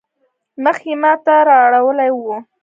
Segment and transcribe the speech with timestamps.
[0.63, 2.35] مخ يې ما ته رااړولی وو.